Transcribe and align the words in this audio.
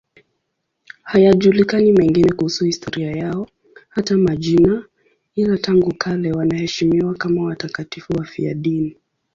Hayajulikani 1.03 1.91
mengine 1.91 2.31
kuhusu 2.33 2.65
historia 2.65 3.11
yao, 3.11 3.47
hata 3.89 4.17
majina, 4.17 4.85
ila 5.35 5.57
tangu 5.57 5.93
kale 5.97 6.31
wanaheshimiwa 6.31 7.13
kama 7.13 7.43
watakatifu 7.43 8.13
wafiadini. 8.17 8.97